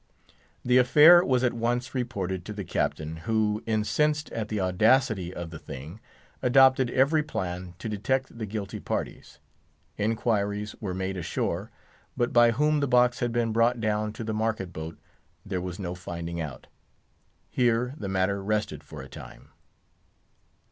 The 0.65 0.79
affair 0.79 1.23
was 1.23 1.43
at 1.43 1.53
once 1.53 1.93
reported 1.93 2.43
to 2.45 2.53
the 2.53 2.63
Captain, 2.63 3.17
who, 3.17 3.61
incensed 3.67 4.31
at 4.31 4.47
the 4.47 4.59
audacity 4.59 5.31
of 5.31 5.51
the 5.51 5.59
thing, 5.59 5.99
adopted 6.41 6.89
every 6.89 7.21
plan 7.21 7.75
to 7.77 7.87
detect 7.87 8.35
the 8.35 8.47
guilty 8.47 8.79
parties. 8.79 9.37
Inquiries 9.99 10.73
were 10.81 10.95
made 10.95 11.17
ashore; 11.17 11.69
but 12.17 12.33
by 12.33 12.49
whom 12.49 12.79
the 12.79 12.87
box 12.87 13.19
had 13.19 13.31
been 13.31 13.53
brought 13.53 13.79
down 13.79 14.11
to 14.13 14.23
the 14.23 14.33
market 14.33 14.73
boat 14.73 14.97
there 15.45 15.61
was 15.61 15.77
no 15.77 15.93
finding 15.93 16.41
out. 16.41 16.65
Here 17.51 17.93
the 17.95 18.09
matter 18.09 18.43
rested 18.43 18.83
for 18.83 19.03
a 19.03 19.07
time. 19.07 19.49